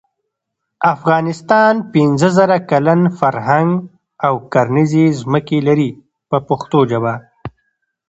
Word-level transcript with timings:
افغانستان 0.93 1.73
پنځه 1.93 2.29
زره 2.37 2.57
کلن 2.69 3.01
فرهنګ 3.19 3.71
او 4.25 4.33
کرنیزې 4.53 5.05
ځمکې 5.21 5.59
لري 5.67 5.89
په 6.29 6.37
پښتو 6.47 6.79
ژبه. 6.91 7.13